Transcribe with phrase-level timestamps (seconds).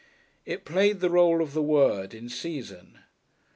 [0.47, 3.01] It played the rôle of the word in season.